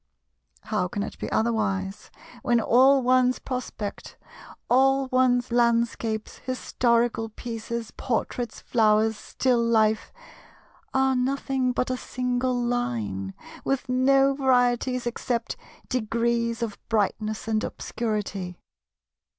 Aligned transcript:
How 0.63 0.87
can 0.87 1.03
it 1.03 1.19
be 1.19 1.31
otherwise, 1.31 2.09
when 2.41 2.59
all 2.59 3.03
one's 3.03 3.37
prospect, 3.37 4.17
all 4.67 5.05
one's 5.09 5.51
landscapes, 5.51 6.39
historical 6.39 7.29
pieces, 7.29 7.91
portraits, 7.91 8.61
flowers, 8.61 9.15
still 9.15 9.63
life, 9.63 10.11
are 10.91 11.15
nothing 11.15 11.71
but 11.71 11.91
a 11.91 11.97
single 11.97 12.55
line, 12.59 13.35
with 13.63 13.89
no 13.89 14.33
varieties 14.33 15.05
except 15.05 15.55
degrees 15.87 16.63
of 16.63 16.79
brightness 16.89 17.47
and 17.47 17.63
obscurity? 17.63 18.57